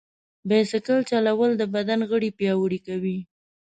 [0.49, 3.17] بایسکل چلول د بدن غړي پیاوړي کوي.